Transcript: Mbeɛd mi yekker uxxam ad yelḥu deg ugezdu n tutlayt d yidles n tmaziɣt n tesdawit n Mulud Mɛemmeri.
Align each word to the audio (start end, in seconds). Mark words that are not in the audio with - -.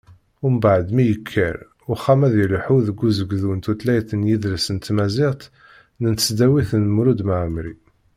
Mbeɛd 0.53 0.85
mi 0.95 1.03
yekker 1.09 1.55
uxxam 1.93 2.21
ad 2.27 2.33
yelḥu 2.37 2.77
deg 2.87 2.99
ugezdu 3.07 3.51
n 3.53 3.59
tutlayt 3.65 4.09
d 4.19 4.23
yidles 4.27 4.65
n 4.75 4.77
tmaziɣt 4.77 5.41
n 6.11 6.13
tesdawit 6.17 6.71
n 6.77 6.83
Mulud 6.95 7.21
Mɛemmeri. 7.29 7.75